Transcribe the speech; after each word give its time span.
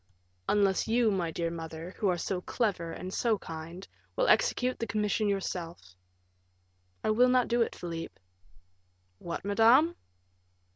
"Unless 0.49 0.87
you, 0.87 1.11
my 1.11 1.29
dear 1.29 1.51
mother, 1.51 1.93
who 1.99 2.07
are 2.09 2.17
so 2.17 2.41
clever 2.41 2.91
and 2.91 3.13
so 3.13 3.37
kind, 3.37 3.87
will 4.15 4.27
execute 4.29 4.79
the 4.79 4.87
commission 4.87 5.29
yourself." 5.29 5.93
"I 7.03 7.11
will 7.11 7.29
not 7.29 7.47
do 7.47 7.61
it, 7.61 7.75
Philip." 7.75 8.19
"What, 9.19 9.45
madame?" 9.45 9.95